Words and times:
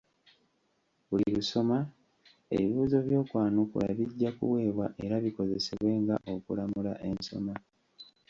Buli 1.07 1.25
lusoma, 1.35 1.79
ebibuuzo 2.55 2.97
by'okwanukula 3.07 3.87
bijja 3.97 4.29
kuweebwa 4.37 4.85
era 5.03 5.15
bikozesebwe 5.25 5.91
nga 6.01 6.15
okulamula 6.33 6.91
ensoma. 7.09 7.53